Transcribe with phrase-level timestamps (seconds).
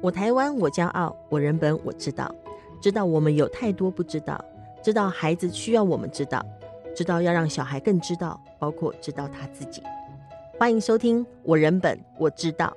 [0.00, 2.32] 我台湾，我骄傲，我人本我知道，
[2.80, 4.42] 知道我们有太多不知道，
[4.80, 6.40] 知道孩子需要我们知道，
[6.94, 9.82] 知道要让小孩更知道，包括知道他自己。
[10.56, 12.76] 欢迎收听我人本我知道。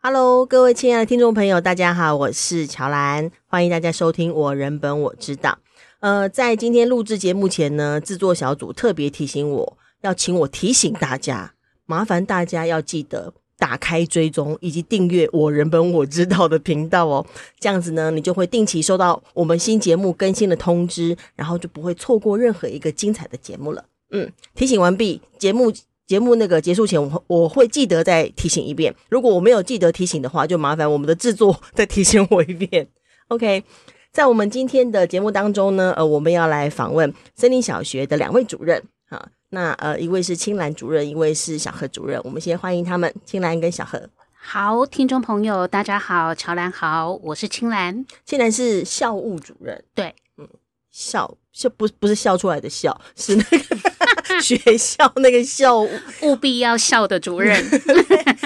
[0.00, 5.58] Hello，各位亲爱的听众朋友，大家好，我是乔兰，欢迎大家收听我人本我知道。
[5.98, 11.54] 呃，在今天录制节目前呢，制作小组特别提醒我要请我提醒大家，
[11.86, 13.34] 麻烦大家要记得。
[13.62, 17.24] 打开追踪以及订阅我人本我知道的频道哦，
[17.60, 23.84] 这样子呢，你就会定期收到我们新节目更新的通知，然后就不会错过任何一个精彩的节目了。
[24.10, 25.72] 嗯，提醒完毕，节目
[26.08, 28.92] 节目那个结束前，我我会记得再提醒一遍。
[29.08, 32.88] 如果我没有记得提醒的话，就麻烦我们的制作再提醒我一遍。
[33.28, 33.62] OK，
[34.10, 39.28] 在我们今天的节目当中呢，呃，我们要来访问森林小学的两位主任，哈。
[39.54, 42.18] 那呃，一位是青兰主任，一位是小何主任。
[42.24, 44.02] 我们先欢迎他们，青兰跟小何。
[44.32, 48.02] 好，听众朋友，大家好，乔兰好，我是青兰。
[48.24, 50.48] 青兰是校务主任，对，嗯，
[50.90, 55.90] 校校不不是笑出来的笑，是那个 学校那个校务，
[56.22, 57.62] 务必要笑的主任，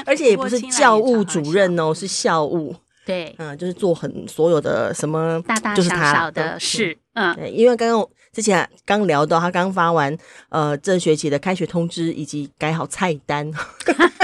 [0.06, 2.74] 而且也不是 教务主任哦，是校务。
[3.06, 8.04] 对，嗯，就是做很所有的什么大大小小的事，嗯，对，因为刚刚
[8.36, 10.14] 之前刚聊到他刚发完
[10.50, 13.50] 呃这学期的开学通知以及改好菜单，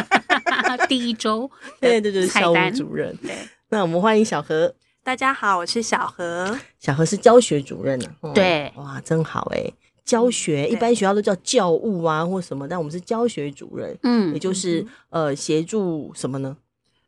[0.86, 3.34] 第一周，对对对，校务主任，对，
[3.70, 9.72] 那我们欢迎小何，大家好，我是小何，小何是教学主任呢，对，哇，真好哎，
[10.04, 16.54] 教学一般学校都叫教务啊或什么，但我们是教学主任，嗯，也就是呃协助什么呢？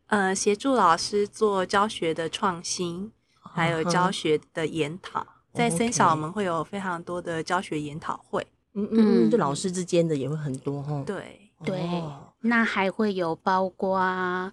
[0.06, 11.02] 呃，协助老师做教学的创新，还有教学的研讨，哦、在森小我们会有非常多的教学研讨会，嗯嗯，就老师之间的也会很多哈。
[11.06, 12.02] 对对，
[12.40, 14.52] 那还会有包括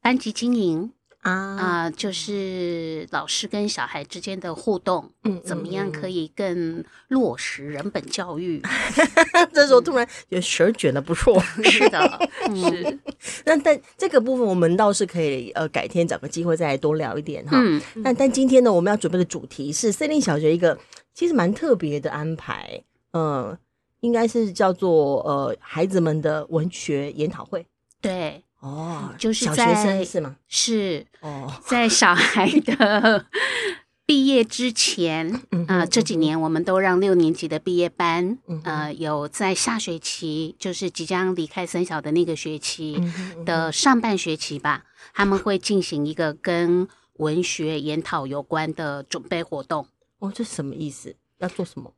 [0.00, 0.90] 班级经营。
[1.28, 8.62] 啊啊、呃，就是老师跟小孩之间的互动，嗯，怎么样可以更落实人本教育？
[9.52, 12.98] 这时候突然有舌卷的不错， 是的， 是。
[13.44, 17.52] 那但这个部分我们倒是可以呃改天找个机会再来多聊一点哈。
[17.54, 20.78] 嗯，但但今天呢，我们要准备的主题是森林小学一个
[21.12, 22.82] 其实蛮特别的安排，
[23.12, 23.58] 嗯、呃，
[24.00, 27.66] 应该是叫做呃孩子们的文学研讨会，
[28.00, 28.42] 对。
[28.60, 30.36] 哦，就是在小学生是吗？
[30.48, 33.26] 是哦， 在小孩的
[34.04, 42.98] 毕业之前啊、嗯呃，这几年我们都让六年级的毕业班，呃，有在下学期，就是即将离开三小的那个学期
[43.44, 46.88] 的上半学期吧，他们会进行一个跟
[47.18, 49.86] 文学研讨有关的准备活动。
[50.20, 51.14] 哦，这是什么意思？
[51.38, 51.92] 要做什么？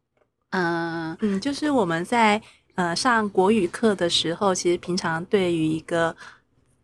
[0.50, 2.42] 呃，嗯，就是我们在
[2.74, 6.16] 呃上国语课的时候，其实平常对于一个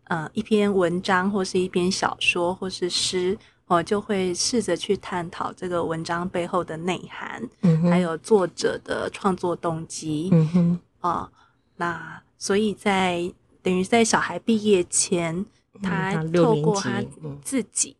[0.09, 3.37] 呃，一篇文章或是一篇小说或是诗，
[3.67, 10.29] 我就会试着去探讨这个文章背后的内涵，嗯、还有作者的创作动机。
[10.31, 11.31] 嗯哼，啊、呃，
[11.77, 15.35] 那所以在等于在小孩毕业前，
[15.75, 17.03] 嗯、他透过他
[17.43, 17.97] 自己，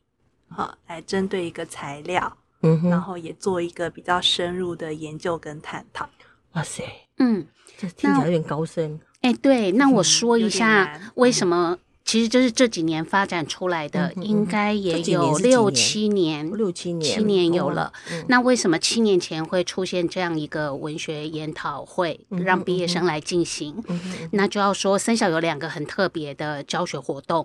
[0.49, 6.09] 啊、呃，来针对一个材料，嗯哼，然后也做一个比较深入的研究跟探讨。
[6.53, 6.85] 哇塞，
[7.19, 9.01] 嗯，这听起来有点高深。
[9.23, 11.77] 哎，对，那我说一下为什么。
[12.07, 17.93] 其实就是这几年发展出来的，应该也有六七年，六七年，七年有了。
[18.29, 23.83] 那为什么七年前会出现这样一个文学研讨会，让毕业生来进行？
[24.31, 27.45] 那就要说三小有两个很特别的教学活动。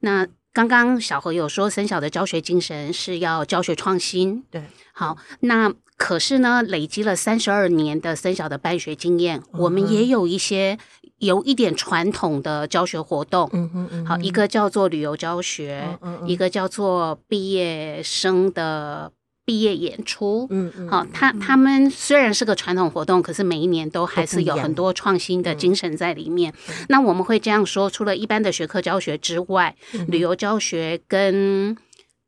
[0.00, 4.42] 那刚刚小何有说，森小的教学精神是要教学创新。
[4.50, 10.78] 对，好，那可是呢，累积了三十二年的森小的办学经验，我们也有一些。
[11.18, 19.10] 有一点传统的教学活动，嗯哼嗯哼，好，一个叫做旅游教学，嗯嗯，一个叫做毕业生的
[19.48, 26.52] 毕业演出，嗯嗯，好，他他们虽然是个传统活动，可是每一年都还是有很多创新的精神在里面。
[26.90, 31.74] 那我们会这样说：除了一般的学科教学之外，嗯、旅游教学跟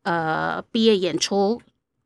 [0.05, 1.61] 呃毕业演出，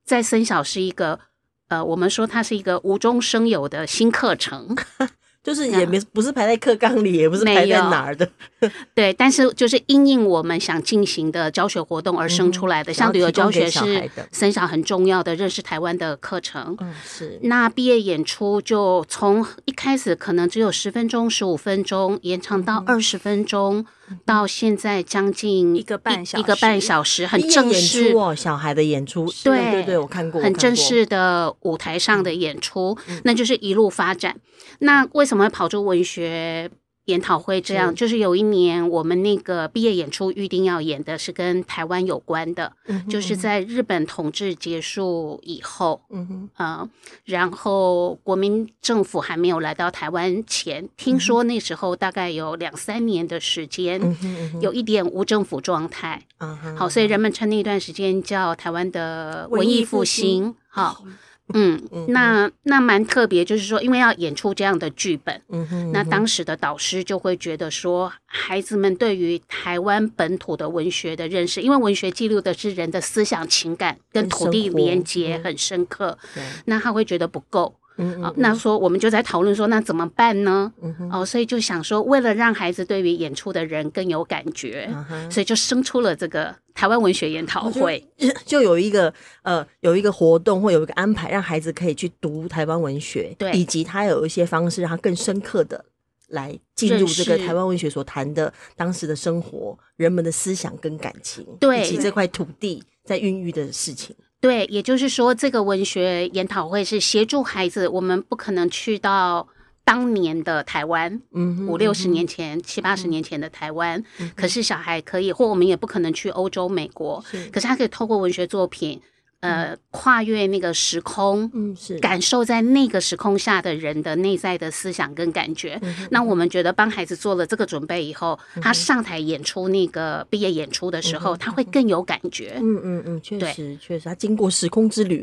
[0.04, 1.20] 在森小是一个
[1.68, 4.74] 呃，我们说它是一个无中生有的新课程。
[5.44, 8.26] 就是也没不是排在课纲里，也不是排在哪儿的，
[8.94, 9.12] 对。
[9.12, 16.74] 但是就是因应我们想进行的教学活动而生出来的，像旅游教学是森小很重要的认识台湾的课程。
[16.80, 17.38] 嗯，是。
[17.42, 23.84] 那毕业演出就从一开始可能只有十分钟、十五分钟，延长到二十分钟，
[24.24, 28.34] 到现在将近一个半小时，一个半小时，很正式哦。
[28.34, 34.36] 小孩的演出，对对对，我看过，很正式的舞台上的演出，那就是一路发展。
[34.80, 36.70] 那为什么会跑出文学
[37.06, 46.88] 研讨会这样，就是有一年我们那个毕业演出预定要演的是跟台湾有关的，嗯、就是在日本统治结束以后，嗯哼，呃，
[47.24, 61.04] 然后国民政府还没有来到台湾前，听说那时候大概有两三年的时间，嗯、有一点无政府状态，嗯哼，好，所以人们称那段时间叫台湾的文艺复兴，好。
[61.52, 77.74] 嗯，那那蛮特别，就是说，因为要演出这样的剧本，嗯哼，那当时的导师就会觉得说，孩子们对于台湾本土的文学的认识，因为文学记录的是人的思想情感跟土地连接很深刻，嗯、那他会觉得不够。
[77.96, 80.72] 嗯，好，那说我们就在讨论说，那怎么办呢？
[80.82, 89.12] 嗯，哦，所以就想说，为了让孩子对于演出的人更有感觉，嗯，所以就生出了这个台湾文学研讨会，就， 就有一个
[89.42, 95.84] 呃，有一个活动或有一个安排，让孩子可以去读台湾文学，对，以及他有一些方式，让他更深刻的
[96.28, 104.16] 来进入这个台湾文学所谈的当时的生活、人们的思想跟感情，对，以及这块土地在孕育的事情。
[104.44, 107.88] 对，也就是说，这个文学研讨会是协助孩子。
[107.88, 109.48] 我们不可能去到
[109.84, 119.00] 当年的台湾，嗯，五六十年前、嗯、七八十年前的台湾，嗯、可是小孩可以，或我们也不可能去欧洲、美国，是可是他可以透过文学作品。
[119.44, 125.78] 呃，跨越那个时空，嗯，是感受在那个时空下的人的内在的思想跟感觉。
[125.82, 132.54] 嗯、那我们觉得帮孩子做了这个准备以后，嗯、他上台演出那个毕业演出的时候，嗯、他会更有感觉。
[132.56, 135.22] 嗯嗯嗯，确实确实，他经过时空之旅，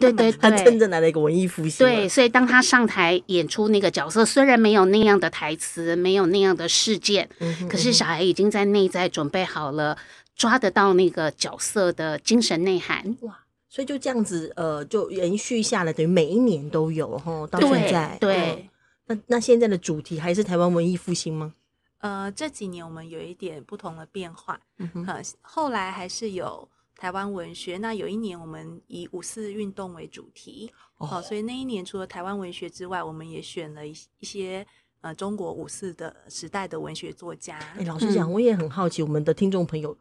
[0.00, 1.86] 对对 对，他真正来了一个文艺复兴。
[1.86, 9.96] 对，所以当他上台演出那个角色，虽然没有那样的台词，没有那样的事件，嗯、可是小孩已经在内在准备好了，
[10.34, 13.16] 抓得到那个角色的精神内涵。
[13.20, 13.38] 哇！
[13.70, 18.18] 所以就这样子，呃，就延续下来，等于每一年都有齁，到现在。
[18.20, 18.70] 对，对
[19.06, 21.54] 那那现在的主题还是台湾文艺复兴吗？
[21.98, 24.60] 呃，这几年我们有一点不同的变化。
[24.78, 27.78] 嗯哼，呃，后来还是有台湾文学。
[27.78, 34.66] 那有一年我们以五四运动为主题，哦，呃，所以那一年除了台湾文学之外，我们也选了一一些
[35.02, 37.56] 呃中国五四的时代的文学作家。
[37.78, 39.96] 哎，老实讲，我也很好奇，我们的听众朋友。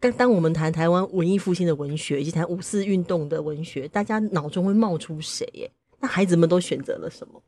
[0.00, 5.46] 但当我们谈台湾文艺复兴的文学，以及谈五四运动的文学，大家脑中会冒出谁？
[5.52, 5.70] 耶？
[6.00, 7.42] 那孩子们都选择了什么？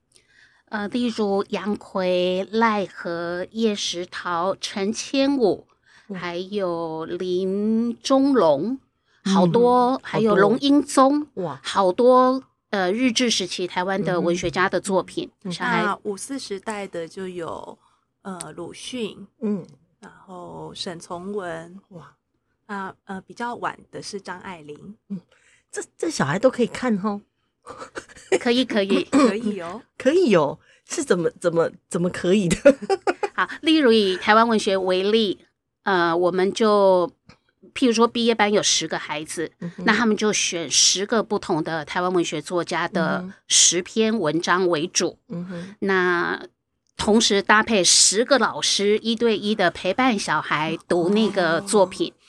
[0.66, 5.66] 呃，例如杨奎、赖和、叶石涛、陈千武，
[6.08, 8.78] 嗯、还有林中龙，
[9.24, 15.30] 好多，嗯、还有龙英宗，哇，好多呃日治时期台湾的文学家的作品。
[15.44, 17.78] 嗯、那五四时代的就有
[18.20, 19.66] 呃鲁迅，嗯，
[20.00, 22.14] 然后沈从文，哇。
[22.66, 25.20] 啊呃，比较晚的是张爱玲，嗯，
[25.70, 27.20] 这这小孩都可以看哦，
[28.40, 32.56] 可以可以 可以哦，可以哦，是怎么怎么怎么可以的？
[33.34, 35.38] 好，例如以台湾文学为例，
[35.84, 37.10] 呃，我们就
[37.74, 46.46] 譬如说毕业班有十个孩子，嗯、那他们就选十个不同的台湾文学作家的十篇文章为主，嗯哼，那
[46.96, 52.12] 同时搭配十个老师一对一的陪伴小孩读那个作品。
[52.12, 52.21] 哦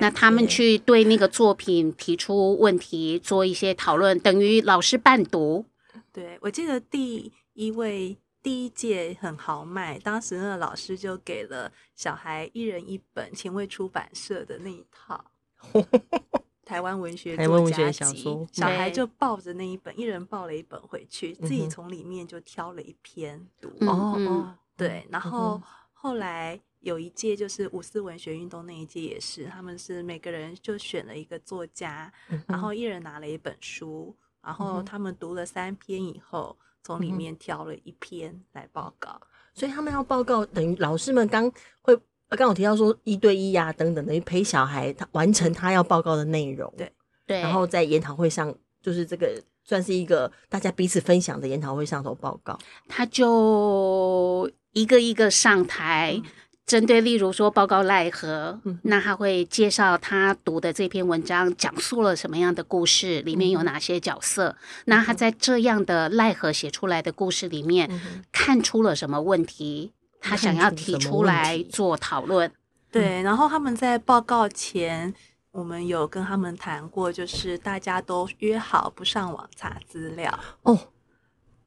[0.00, 5.64] 那他们去对那个作品提出问题，做一些讨论，等于老师伴读。
[6.12, 15.24] 对，我记得第一位第一届很豪迈，当时那个老师就给了小孩一人一本前卫出版社的那一套
[16.64, 23.68] 台湾文学台湾文学小说，小孩就抱着那一本，一人抱了一本回去，自己从里面就挑了一篇读。
[23.80, 25.60] 哦、嗯，对，然后
[25.92, 26.60] 后来。
[26.86, 39.20] 有一届就是五四文学运动那一届也是，他们是每个人就选了一个作家，嗯、然后一人拿了一本书，然后他们读了三篇以后，从里面挑了一篇来报告。
[39.20, 41.50] 嗯、所以他们要报告，等于老师们刚
[41.82, 46.72] 会刚我提到说一对一呀、啊、等等，等于陪小孩他完成他要报告的内容。
[46.76, 46.92] 对
[47.26, 52.56] 对，然后在研讨会上，就是这个算是一个大家彼此分享的研讨会上头报告。
[52.86, 56.14] 他就一个一个上台。
[56.14, 56.30] 嗯
[56.66, 64.48] 针对，例如说报告奈何，嗯、那他会介绍他读的这篇文章讲述了什么样的故事，里面有哪些角色。
[64.48, 64.56] 嗯、
[64.86, 69.92] 那他在这样的奈何写出来的故事里面，嗯、看出了什么问题？
[70.20, 72.50] 他想要提出来做讨论。
[72.90, 75.14] 对，然后他们在报告前，
[75.52, 80.36] 我们有跟他们谈过，就是大家都约好不上网查资料。
[80.62, 80.76] 哦，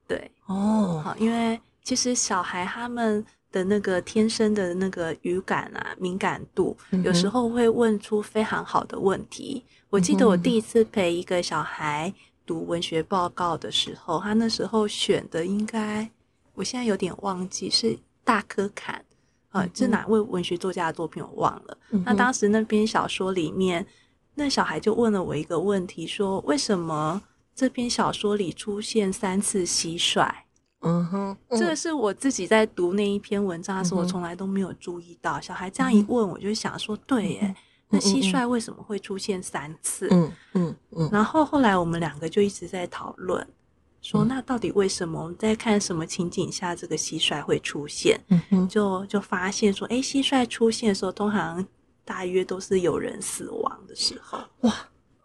[0.05, 3.25] 对，哦，好，因为其实小孩他们。
[3.51, 9.63] 的那个天生的那个语感啊，敏感度，嗯、有时候会问出非常好的问题。
[9.89, 12.13] 我记得我第一次陪一个小孩
[12.45, 16.09] 读文学报告的时候，他那时候选的应该，
[16.53, 17.97] 我现在有点忘记是。
[18.21, 19.03] 大柯坎，
[19.53, 21.75] 呃，这哪位文学作家的作品我忘了。
[21.89, 23.83] 嗯、那当时那篇小说里面，
[24.35, 27.19] 那小孩就问了我一个问题，说为什么
[27.55, 30.31] 这篇小说里出现三次蟋蟀？
[30.81, 35.39] 嗯哼，这个是我自己在读那一篇文章的时候，我从来都没有注意到。
[35.41, 37.55] 小孩这样一问，我就想说，对耶，
[37.89, 40.07] 那蟋蟀为什么会出现三次？
[40.11, 41.09] 嗯嗯嗯。
[41.11, 43.45] 然后后来我们两个就一直在讨论，
[44.01, 45.21] 说那到底为什么？
[45.21, 48.17] 我们在看什么情景下这个蟋蟀会出现？
[48.29, 51.65] 嗯哼，就就发现说，哎，蟋蟀出现的时候，通常
[52.05, 54.39] 大约都是有人死亡的时候。
[54.61, 54.73] 哇。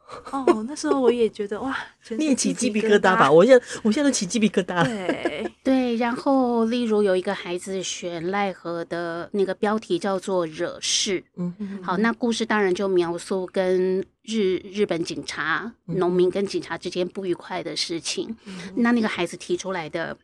[0.31, 1.77] 哦，那时候我也觉得哇，
[2.11, 3.31] 你也起鸡皮疙瘩吧？
[3.31, 4.85] 我现在我现在都起鸡皮疙瘩。
[4.85, 18.37] 对 对，然后例如有一个孩子选奈何的那个标题叫做“惹事”，嗯嗯，好，那故事当然就描述跟日日本警察、农民跟警察之间不愉快的事情。
[18.45, 20.17] 嗯、那那个孩子提出来的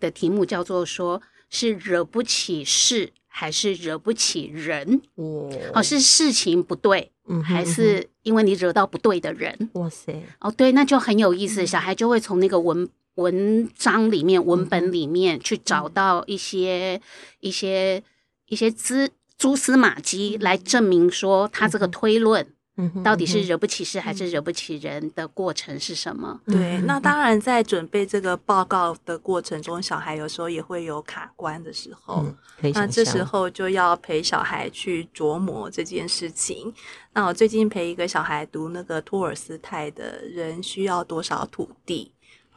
[0.00, 5.00] 的题目叫做说，是惹不起事还是惹不起人？
[5.14, 7.12] 哦，好，是事情不对。
[7.26, 9.70] 嗯，还是因为你惹到不对的人。
[9.74, 10.20] 哇塞！
[10.40, 11.64] 哦，对，那就很有意思。
[11.64, 17.00] 小孩就会从那个文文章里面、文本里面去找到一些、
[17.40, 18.02] 一些、
[18.48, 22.53] 一些蛛蛛丝马迹，来证明说他这个推论。
[23.04, 26.40] 到底是惹不起事还是惹不起人的过程是什么？
[26.46, 32.24] 对，那当然在准备这个报告的过程中，小孩有时候也会有卡关的时候。
[32.62, 36.74] 嗯、那这时候就要陪小孩去琢磨这件事情。
[37.12, 42.10] 那我最近陪一个小孩读那个托尔斯泰的《人需要多少土地》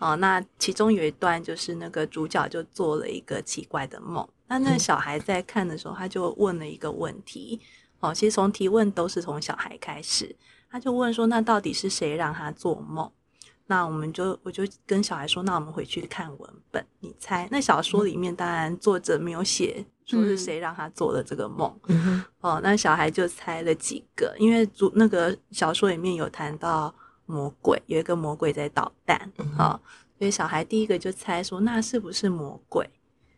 [0.04, 4.28] 哦，那其中有一段就是那个主角就做了一个奇怪的梦。
[4.48, 7.62] 那那小孩在看的时候，他就问了一个问题。
[8.00, 10.36] 哦，其实从提问都是从小孩开始，
[10.70, 13.12] 他就问说：“那到底是谁让他做梦？”
[13.70, 17.48] 那我们就我就跟小孩说：“那我们回去看文本，你猜？
[17.51, 21.77] 那小说里面当然作者没有写说是谁让他做的这个梦。
[21.88, 26.94] 嗯、哦，那小孩就猜了几个，因为主那个小说里面有谈到
[27.25, 29.30] 魔鬼，有一个魔鬼在捣蛋。
[29.38, 29.77] 嗯、哦，
[30.18, 32.89] 所以小孩第一个就猜说：“那是不是魔鬼？”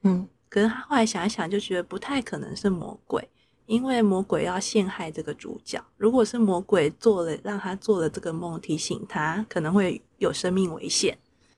[0.03, 3.27] 嗯，可是他后来想一想，就觉得不太可能是魔鬼。
[3.69, 11.15] 因为魔鬼要陷害这个主角，如果是魔鬼做了让他做了这个梦，提醒他可能会有生命危险，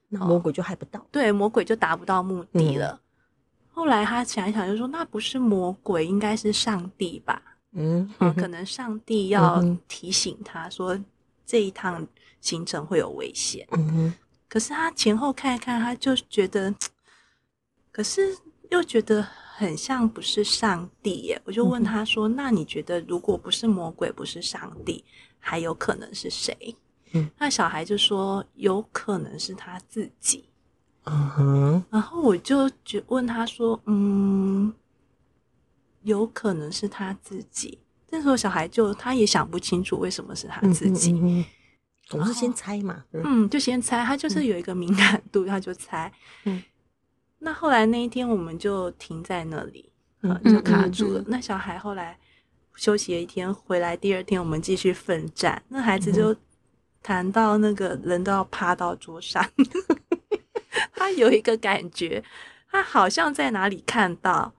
[0.09, 0.99] 那魔鬼就害不到。
[0.99, 2.91] 哦，对，魔鬼就达不到目的了。
[2.91, 2.99] 嗯、
[3.71, 7.41] 后来他想一想，就说那不是魔鬼，应该是上帝吧？
[7.71, 10.99] 嗯，嗯，可能上帝要提醒他说
[11.45, 12.05] 这一趟
[12.41, 13.65] 行程会有危险。
[13.71, 14.13] 嗯，
[14.49, 16.75] 可是他前后看一看，他就觉得，
[17.89, 18.37] 可是
[18.69, 19.25] 又觉得。
[19.61, 25.03] 很像不是上帝耶，我就问他说：“嗯、那你觉得如果不是魔鬼，不是上帝，
[25.37, 26.75] 还有可能是谁？”
[27.13, 30.45] 嗯，那小孩就说：“有可能是他自己。”
[31.05, 34.73] 嗯哼，然后我就觉问他说：“嗯，
[36.01, 37.77] 有可能是他自己。”
[38.09, 41.45] 这时候小孩就他也想不清楚为什么是他自己，嗯嗯、
[42.07, 43.05] 总是先猜嘛。
[43.13, 46.11] 嗯，就先猜，他就是有一个敏感度，嗯、他就猜。
[46.45, 46.63] 嗯。
[47.43, 51.19] 那后来那一天我们就停在那里，嗯，就卡住了。
[51.19, 52.15] 嗯嗯嗯、那小孩后来
[52.75, 55.59] 休息了一天，回来第二天我们继续奋战。
[55.69, 56.35] 那孩子就
[57.01, 59.43] 谈到那个人都要趴到桌上，
[60.93, 62.23] 他有一个感觉，
[62.69, 64.53] 他好像在哪里看到，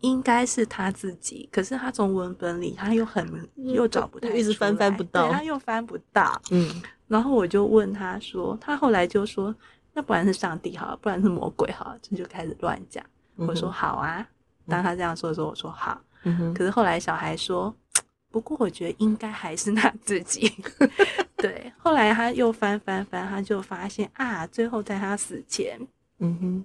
[0.00, 1.46] 应该是他自己。
[1.52, 6.40] 可是他从文本里他又很又找不到，一直翻翻不到，他又翻不到。
[6.50, 9.54] 嗯，然后我就问他说，他后来就说。
[9.96, 13.02] 那不然是上帝好，不然是魔鬼好，这就开始乱讲。
[13.36, 14.28] 我说好啊，
[14.68, 15.98] 当他这样说的时候，我说好。
[16.54, 17.74] 可是后来小孩说，
[18.30, 20.52] 不过我觉得应该还是他自己。
[21.38, 25.80] 对，后来他又翻翻翻，他就发现啊，最后在他死前，
[26.18, 26.64] 嗯哼，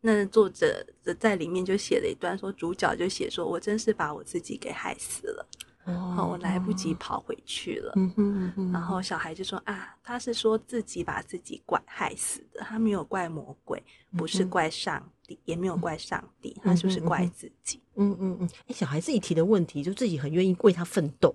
[0.00, 0.84] 那作者
[1.20, 5.46] 在里面就写了一段，说主角就写说，我真是把我自己给害死了。
[5.84, 7.92] 哦，我来不及跑回去了。
[7.96, 13.82] 嗯哼，嗯，然后小孩就说啊，他是说自己把自己怪害死的，他没有怪魔鬼，
[14.16, 17.82] 不是怪上帝，也没有怪上帝，他就是怪自己。
[17.96, 21.34] 嗯嗯嗯，哎，小孩自己提的问题，就自己很愿意为他奋斗。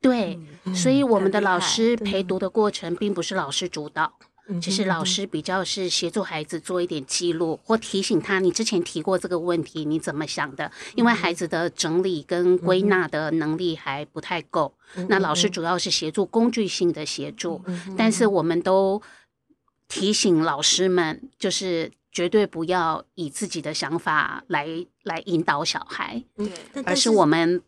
[0.00, 0.38] 对，
[0.74, 4.12] 所以我们的老师陪读的过程，并不是老师主导。
[4.62, 10.70] 其实老师比较是协助孩子做一点记录，或提醒他，你之前提过这个问题，你怎么想的？
[10.94, 14.72] 因为孩子的整理跟归纳的能力还不太够。
[15.08, 17.60] 那老师主要是协助工具性的协助，
[17.98, 19.02] 但是我们都
[19.88, 24.68] 提醒老师们，就是绝对不要以自己的想法来
[25.02, 26.22] 来引导小孩，
[26.84, 27.60] 而是我们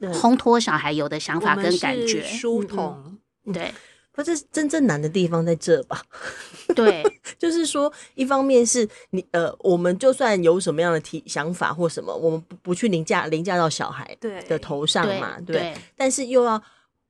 [0.00, 3.18] 烘托小孩有的想法跟感觉，书童，
[3.52, 3.74] 对。
[4.22, 6.02] 这真正难的地方在这吧？
[6.76, 7.02] 对，
[7.38, 16.62] 就是说，一方面是你呃，我们就算有什么样的提想法或什么，我们不不去凌驾凌驾到小孩的头上嘛，对，但是又要。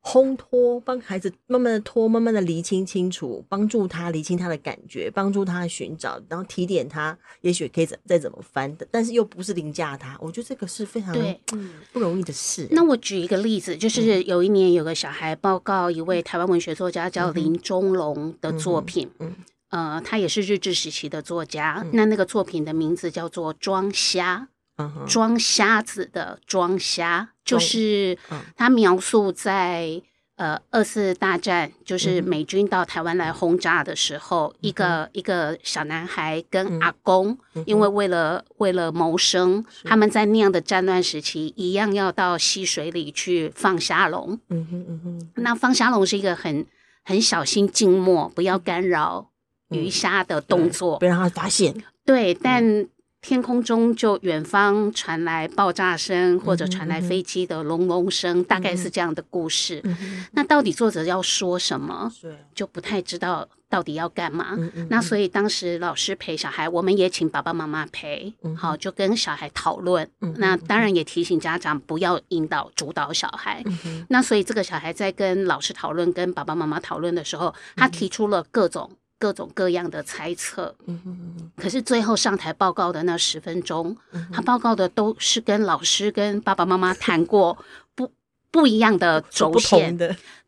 [0.02, 11.38] 烘托，帮孩子慢慢的拖，慢慢的厘清清楚，帮助他厘清他的感觉，帮助他寻找，然后提点他，也许可以怎再怎么翻的，但是又不是凌驾他，我觉得这个是非常对
[11.92, 12.66] 不容易的事。
[12.70, 19.34] 那我举一个例子，就是有一年有个小孩报告一位台湾文学作家叫林中龙的作品，嗯，
[19.68, 24.48] 呃，他也是日治时期的作家，那那个作品的名字叫做《装瞎》。
[25.06, 28.16] 装瞎子的装瞎，就是
[28.56, 30.00] 他描述在
[30.36, 44.38] 呃二次大战，就是美军到台湾来轰炸的时候，一个一个小男孩跟阿公，因为为了为了谋生，他们在那样的战乱时期，一样要到溪水里去放虾笼。
[44.48, 46.66] 嗯哼嗯哼，那放虾笼是一个很
[47.02, 49.30] 很小心静默，不要干扰
[49.68, 51.74] 鱼虾的动作，不让他发现。
[52.04, 52.86] 对，但。
[53.22, 60.24] 天空中就远方传来爆炸声，或者传来飞机的隆隆声，嗯，大概是这样的故事，嗯。
[60.32, 62.10] 那到底作者要说什么？
[62.54, 64.86] 就不太知道到底要干嘛，嗯。
[64.88, 70.34] 那所以当时老师陪小孩，我们也请爸爸妈妈陪，嗯，好，就跟小孩讨论，嗯。
[70.38, 74.06] 那当然也提醒家长不要引导主导小孩，嗯。
[74.08, 78.90] 那所以这个小孩在跟老师讨论、跟爸爸妈妈讨论的时候，他提出了各种。
[79.20, 80.74] 各种各样的猜测，
[81.54, 83.94] 可是最后上台报告的那十分钟，
[84.32, 87.58] 他报告的都是跟老师跟爸爸妈妈谈过
[87.94, 88.10] 不
[88.50, 89.96] 不一样的轴线。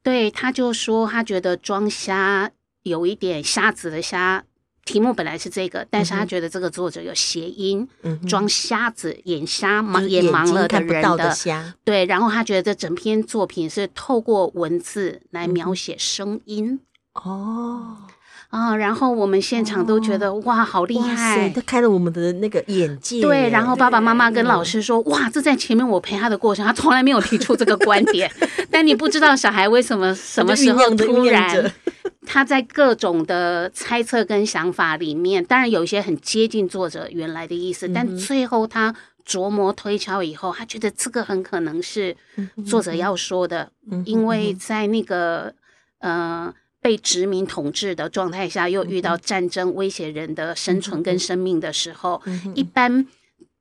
[0.02, 2.50] 对，他就说他觉得装瞎
[2.82, 4.42] 有一点瞎子的瞎，
[4.86, 7.86] 题目本来是这个，但是他觉得这个作者有谐音，
[8.26, 11.74] 装瞎子眼瞎盲眼盲了的人的瞎。
[11.84, 16.80] 对，然后他觉得这整篇作品是透过文字来描写声音。
[17.12, 17.98] 哦。
[18.52, 21.48] 啊、哦，然后我们现场都觉得、哦、哇，好厉害！
[21.48, 23.22] 他开了我们的那个眼界。
[23.22, 28.30] 对，然后爸爸妈妈跟老师说：“哇，这在前面我陪他的过程，他从来没有提出这个观点。
[28.70, 31.72] ”但你不知道小孩为什么什么时候突然，
[32.26, 38.94] 他在各种的猜测跟想法里面，当然有一些很接近作者原来的意思，嗯、但最后他
[39.26, 42.14] 琢磨推敲以后，他觉得这个很可能是
[42.66, 45.54] 作者要说的，嗯、因为在那个
[46.00, 46.52] 呃。
[46.82, 53.06] 被殖民统治的状态下，又遇到战争威胁人的生存跟生命的时候，嗯、一般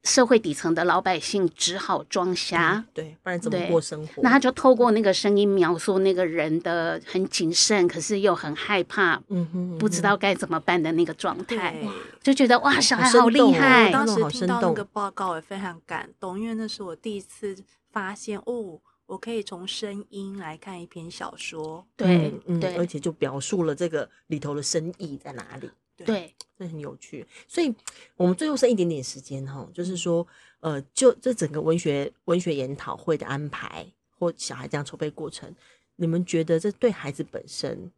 [0.03, 4.23] 社会底层的老百姓只好装瞎，对，不然怎么过生活？
[4.23, 11.77] 那他就透过那个声音描述那个人的很谨慎，可是又很害怕，嗯哼，不知道该怎么办的那个状态，
[12.23, 13.85] 就觉得哇，小孩好厉害！
[13.85, 17.55] 我当时听到那个报告也非常感动，因为那是我第一次
[17.91, 18.79] 发现哦。
[19.11, 27.27] 我可以从声音来看一篇小说，对，嗯，对，而且就表述了这个里头的深意在哪里，对，这很有趣。
[27.45, 27.75] 所以，
[28.15, 30.25] 我们最后剩一点点时间哈，就是说，
[30.61, 33.85] 呃，就这整个文学文学研讨会的安排
[34.17, 35.53] 或小孩这样筹备过程，
[35.97, 37.91] 你们觉得这对孩子本身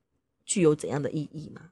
[0.46, 1.70] 具有怎样的意义吗？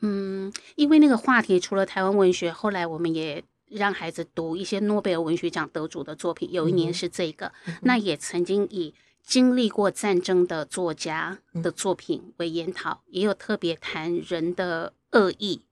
[0.00, 3.42] 嗯，因为那个话题除了台湾文学，后来我们也。
[3.76, 15.62] 让孩子读一些诺贝尔文学奖得主的作品，有一年是这个，嗯、那也曾经以经历过战争的作家的作品为研讨，嗯、也有特别谈人的恶意，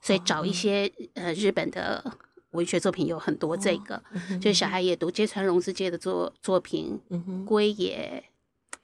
[0.00, 2.16] 所以找一些、哦、呃日本的
[2.52, 7.00] 文学作品有很多这个，哦、就小孩也读芥川龙之介的作作品，
[7.46, 8.24] 龟、嗯、野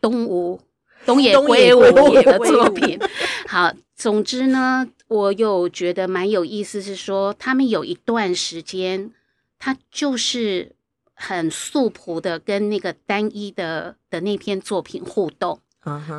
[0.01, 0.61] 东吴
[1.05, 1.83] 东野圭吾
[2.23, 2.99] 的作品，
[3.47, 4.89] 好，总之呢。
[5.09, 9.13] 我有觉得蛮有意思，是说他们有一段时间，
[9.57, 10.73] 他就是
[11.15, 15.61] 很素朴的跟那个单一的的那篇作品互动。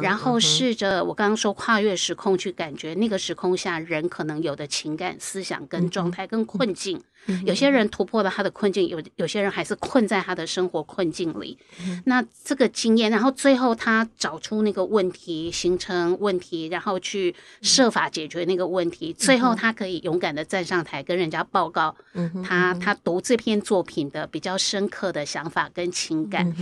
[0.02, 7.04] 然后试着我刚刚说跨越时空去感觉那个时空下人可能有的情感、思想跟状态跟困境。
[7.46, 11.58] 有些人突破了他的困境，有有些人还是困在他的生活困境里。
[12.06, 19.14] 那这个经验，然后最后他找出那个问题，形成问题，然后去设法解决那个问题。
[19.14, 21.96] 最后他可以勇敢的站上台跟人家报告
[22.44, 26.56] 他他读这篇作品的比较深刻的想法跟情感。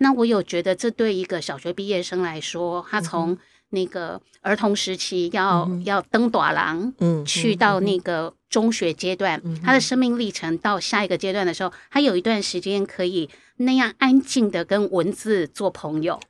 [0.00, 2.84] 那我有觉得这对一个小学毕业生来说。
[2.90, 3.36] 他从
[3.70, 16.20] 那个儿童时期要、嗯、要登大人，嗯，去到那个中学阶段、嗯，他的生命历程到下一个阶段的时候，他有一段时间可以那样安静的跟文字做朋友，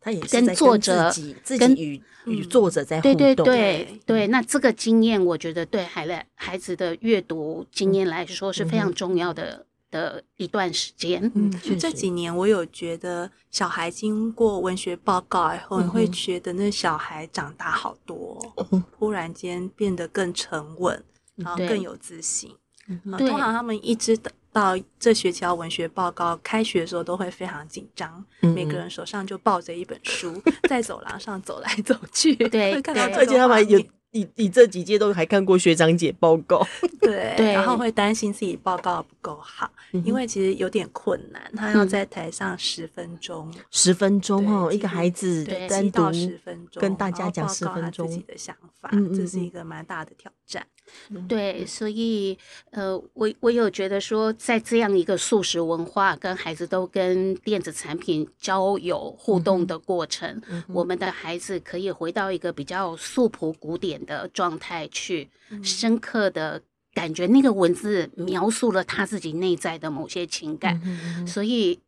[0.00, 3.44] 他也跟作者自己与与作者在互动，对对。
[3.44, 4.26] 对对。
[4.28, 11.30] 那这个经验，我觉得对孩子孩子的阅读经验来说是非常重要的的一段时间。
[11.34, 18.40] 嗯，这几年我有觉得，小孩经过文学报告以后，你会觉得那小孩长大好多，
[18.98, 21.04] 突然间变得更沉稳，
[21.38, 22.54] 然后更有自信。
[23.16, 24.18] 通常他们一直
[24.52, 32.34] 到这学期要文学报告开学的时候，都会非常紧张，每个人手上就抱着一本书，在走廊上走来走去。
[32.34, 33.82] 对， 看到而且他们有。
[34.10, 36.66] 你你这几届都还看过学长姐报告，
[36.98, 39.70] 对， 然后会担心自己报告不够好，
[40.02, 50.66] 因为其实有点困难，他要在台上十分钟，十分钟哦，一个孩子单独十分钟跟大家讲十分钟自己的想法，这是一个蛮大的挑战。
[51.28, 52.36] 对，所以
[52.70, 65.28] 呃，我我有觉得说，在这样一个素食文化跟孩子都跟电子产品交友互动的过程，我们的孩子可以回到一个比较素朴古典的状态去
[65.62, 66.62] 深刻的
[66.94, 70.80] 感觉，那个文字描述了他自己内在的某些情感，
[71.26, 71.78] 所以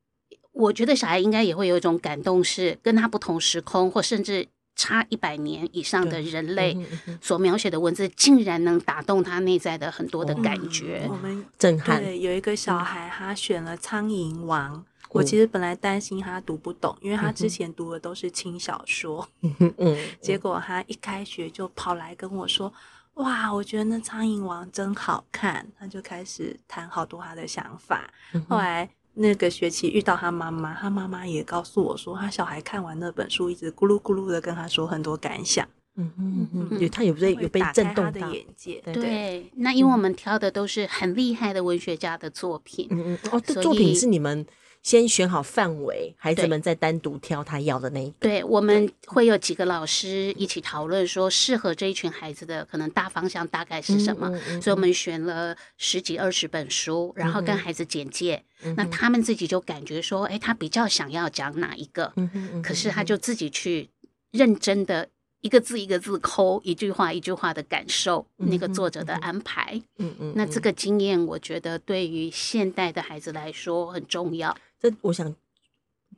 [0.53, 4.47] 我觉得小孩应该也会有一种感动，是跟他不同时空或甚至
[4.77, 6.77] 差一百年以上的人类
[7.21, 11.07] 所描写的文字，竟然能打动他内在的很多的感觉。
[11.09, 12.03] 我们震撼。
[12.03, 14.77] 对，有一个小孩他选了《苍蝇王》。
[15.13, 19.29] 我其实本来担心他读不懂，因为他之前读的都是轻小说。
[19.41, 22.73] 嗯， 结果他一开学就跑来跟我说
[23.15, 28.09] ：“哇，我觉得那《苍蝇王》真好看。”他就开始谈好多他的想法。
[28.49, 35.67] 后来那个学期遇到他妈妈，他妈妈也告诉我说，他小孩看完那本书，一直咕噜咕噜的跟他说很多感想。
[35.97, 38.81] 嗯嗯嗯，他有被有被震动他的眼界。
[38.85, 42.87] 对，那因为我们挑的都是很厉害的文学家的作品。
[42.91, 44.47] 嗯嗯，哦，这作品是你们。
[44.83, 48.17] 先选好范围，孩子们再单独挑他要的那一个。
[48.21, 54.29] 对，我们会有几个老师一起讨论，说适合这一群孩子的可能大方向大概是什么。
[54.31, 58.43] 嗯嗯嗯、所以我们选了十几二十本书，然后跟孩子简介。
[58.63, 62.13] 嗯、那他们自己就感觉说，哎，他比较想要讲哪一个？
[62.17, 63.91] 嗯嗯嗯、可是他就自己去
[64.31, 65.09] 认真的。
[65.43, 69.81] 一个字一个字抠，一句话一句话的感受那个作者的安排。
[69.97, 74.55] 嗯嗯，那这个经验，我觉得对于现代的孩子来说很重要。
[74.81, 75.35] 这我想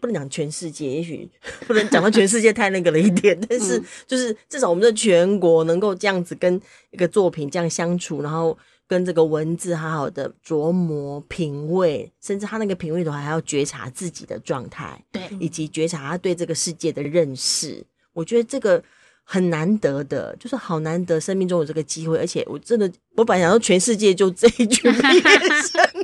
[0.01, 1.29] 不能讲全世界，也许
[1.67, 17.85] 不能讲到全世界太那个了一点，但是就是至少我们的全国能够这样子跟一个作品这样相处，然后跟这个文字好好的琢磨品味，甚至他那个品味都还要觉察自己的状态，对，以及觉察他对这个世界的认识。
[18.13, 18.83] 我觉得这个。
[19.25, 25.23] 很难得的，就是好难得，生命中有这个机会，而且我真的，我本来想说全世界就这一群毕业
[25.63, 26.02] 生，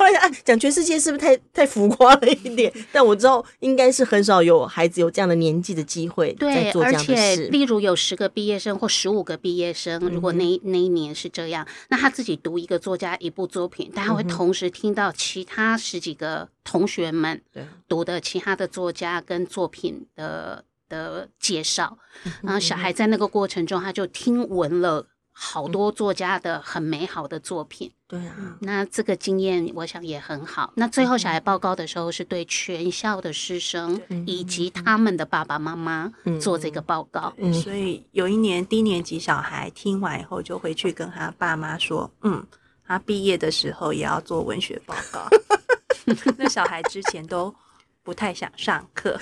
[0.00, 2.72] 后来啊，讲全世界是不是太太浮夸了一点？
[2.90, 17.42] 但我知道应该是很少有孩子有这样的年纪的机会，对，而且例如有十个毕业生或十五个毕业生，如果那那一年是这样，那他自己读一个作家一部作品，但他会同时听到其他十几个同学们
[17.86, 20.64] 读的其他的作家跟作品的。
[20.90, 21.96] 的介绍，
[22.42, 25.06] 然后小孩在那个过程中，他就听闻了
[25.42, 27.90] 好多作家的很美好的作品。
[28.06, 30.70] 对啊，那这个经验我想也很好。
[30.76, 37.32] 那最后小孩报告的时候，是对全校的师生以及他们的爸爸妈妈做这个报告。
[37.64, 42.46] 所以有一年低年级小孩听完以后，就回去跟他爸妈说：“嗯，
[42.86, 45.26] 他毕业的时候也要做文学报告。
[46.36, 47.54] ”那小孩之前都
[48.02, 49.18] 不太想上课。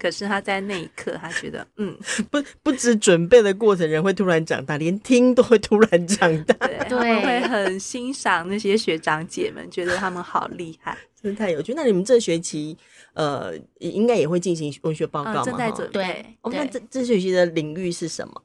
[0.00, 1.94] 可是他在那一刻，他觉得，嗯，
[2.30, 6.54] 不不止准备的过程，人会突然长大，连听都会突然长大。
[6.66, 11.74] 对，他们会很欣赏那些学长姐们，觉得他们好厉害， 真的太有趣。
[11.74, 12.76] 那你们这学期，
[13.12, 15.42] 呃，应该也会进行文学报告吗？
[15.44, 15.92] 正在准备。
[15.92, 18.42] 对，我们这这学期的领域是什么？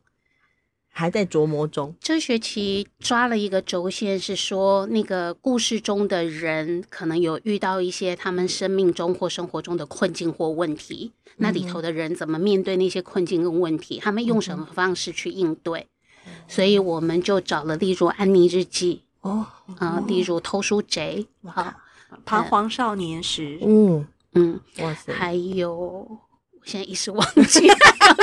[0.97, 1.93] 还在琢磨中。
[1.99, 13.99] 这学期抓了一个轴线，是说那个故事中的人可能有遇到一些他们生命中或生活中的困境或问题，嗯、那里头的人怎么面对那些困境跟问题？
[14.01, 15.85] 他们用什么方式去应对？
[16.25, 19.45] 嗯、所以我们就找了，例如《安妮日记》哦，
[19.77, 21.61] 啊、呃，例如《偷书贼》好，
[22.23, 26.07] 《彷徨少年时》嗯嗯，哇塞，还有。
[26.65, 27.75] 现在一时忘记了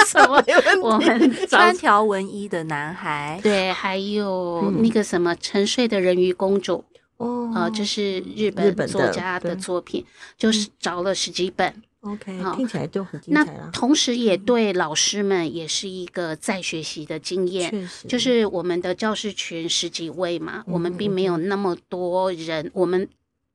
[0.06, 0.44] 什么？
[0.82, 6.84] 我们穿条纹衣的男孩，对，还有那个什么沉睡的人鱼公主
[7.18, 10.04] 哦，啊，这是日本作家的作品，
[10.36, 11.72] 就是找了十几本。
[12.00, 13.44] OK，听起来都很精彩。
[13.44, 23.08] 那同时也对老师们也是一个在学习的经验，确实，就是我们的教师群十几位嘛，我们并没有那么多人，我们。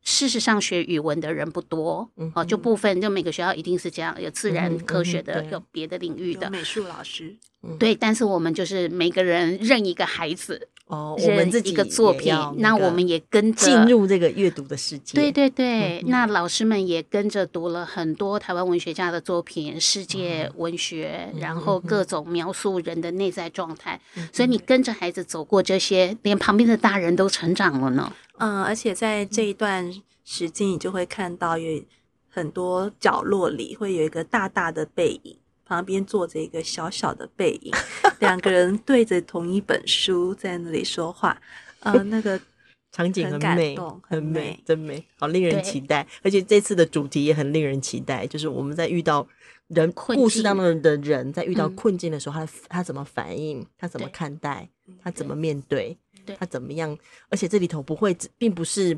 [0.08, 6.50] 事实上，学语文的人不多，嗯、哦，就部分，就每个学校一定是这样，有自然科学的，嗯、有别的领域的。
[6.50, 7.36] 美术老师，
[7.78, 15.20] 对，但是我们就是每个人认一个孩子，哦，我们自己一个作品，那我们也跟着进入这个阅读的世界。
[15.20, 24.00] 对对对，嗯、那老师们也跟着读了很多台湾文学家的作品，世界文学，嗯、然后各种描述人的内在状态。
[24.16, 28.10] 嗯、所以你跟着孩子走过这些，连旁边的大人都成长了呢。
[28.38, 31.84] 嗯，而且在这一段时间，你就会看到有
[32.30, 35.38] 很多角落里会有一个大大的背影。
[35.70, 37.74] 旁边坐着一个小小的背影，
[38.20, 41.38] 两个人对着同一本书在那里说话，
[41.82, 42.40] 呃，那个
[42.94, 46.08] 场景很美，很美，真美，好令人期待。
[46.24, 49.28] 而且这次的主题也很令人期待，就是我们在遇到
[49.68, 54.70] 人故事当中的人在遇到困境的时候，他他怎么反应，他怎么看待，
[55.04, 55.98] 他怎么面对，
[56.36, 56.98] 他怎么样？
[57.30, 58.98] 而且这里头不会，并不是。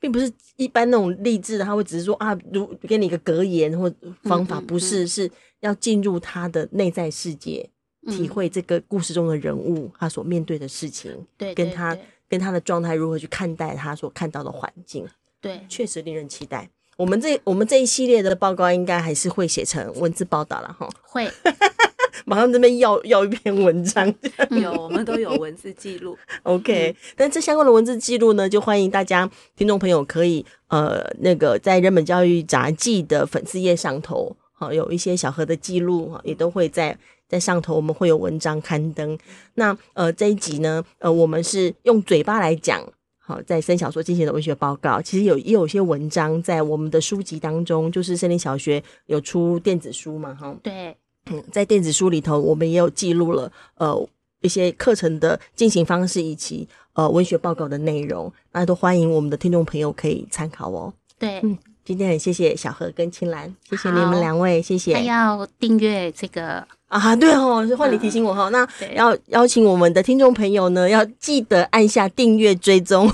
[0.00, 7.68] 并不是一般那种励志的，他会只是说啊，如给你一个格言或方法，不是，是要进入他的内在世界，
[8.06, 15.04] 体会这个故事中的人物他所面对的事情，对，跟他跟他的状态如何去看待他所看到的环境，
[15.40, 16.70] 对，确实令人期待。
[16.96, 21.28] 我们这我们这一系列的报告应该还是会写成文字报道了哈，会。
[22.28, 24.06] 马上这边要要一篇文章，
[24.60, 26.14] 有我们都有文字记录，
[26.44, 26.94] OK。
[27.16, 36.94] 但这相关的文字记录呢，就欢迎大家听众朋友可以呃那个在人本教育杂记的粉丝页上头，好有一些小何的记录哈，也都会在
[37.26, 39.18] 在上头，我们会有文章刊登。
[39.54, 42.86] 那呃这一集呢，呃我们是用嘴巴来讲，
[43.16, 50.94] 好在森小说进行的文学报告，其实有也有一些文章在我们的书籍当中，就是森林小学有出电子书嘛，哈，对。
[51.30, 54.08] 嗯，在电子书里头，我们也有记录了呃
[54.40, 60.92] 一些课程的进行方式以及呃文学报告的内容，那都欢迎我们的听众朋友可以参考哦。
[61.18, 64.94] 对，嗯，今天很谢谢小何跟青兰，谢谢你们两位，谢谢。
[64.94, 67.16] 还要订阅这个啊？
[67.16, 68.48] 对哦，是换你提醒我哈。
[68.48, 73.10] 嗯、那要邀请我们的听众朋友呢，要记得按下订阅追踪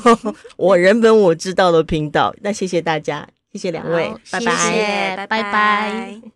[0.57, 2.35] 我人本我知道的频道。
[2.43, 6.33] 那谢谢大家，谢谢两位，拜拜，拜拜。